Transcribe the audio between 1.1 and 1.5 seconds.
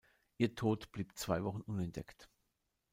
zwei